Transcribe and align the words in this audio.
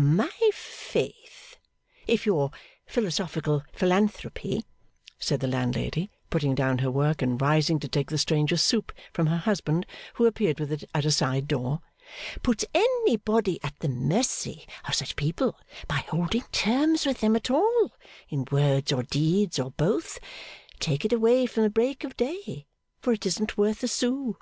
'My 0.00 0.30
faith! 0.54 1.56
If 2.06 2.24
your 2.24 2.52
philosophical 2.86 3.64
philanthropy,' 3.72 4.64
said 5.18 5.40
the 5.40 5.48
landlady, 5.48 6.08
putting 6.30 6.54
down 6.54 6.78
her 6.78 6.88
work, 6.92 7.20
and 7.20 7.40
rising 7.42 7.80
to 7.80 7.88
take 7.88 8.08
the 8.08 8.16
stranger's 8.16 8.62
soup 8.62 8.92
from 9.12 9.26
her 9.26 9.38
husband, 9.38 9.86
who 10.14 10.26
appeared 10.26 10.60
with 10.60 10.70
it 10.70 10.84
at 10.94 11.04
a 11.04 11.10
side 11.10 11.48
door, 11.48 11.80
'puts 12.44 12.64
anybody 12.72 13.58
at 13.64 13.76
the 13.80 13.88
mercy 13.88 14.68
of 14.86 14.94
such 14.94 15.16
people 15.16 15.58
by 15.88 15.96
holding 16.08 16.44
terms 16.52 17.04
with 17.04 17.18
them 17.18 17.34
at 17.34 17.50
all, 17.50 17.90
in 18.28 18.44
words 18.52 18.92
or 18.92 19.02
deeds, 19.02 19.58
or 19.58 19.72
both, 19.72 20.20
take 20.78 21.04
it 21.04 21.12
away 21.12 21.44
from 21.44 21.64
the 21.64 21.70
Break 21.70 22.04
of 22.04 22.16
Day, 22.16 22.66
for 23.00 23.12
it 23.12 23.26
isn't 23.26 23.58
worth 23.58 23.82
a 23.82 23.88
sou. 23.88 24.36